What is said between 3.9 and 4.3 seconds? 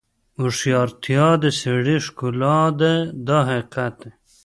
دی.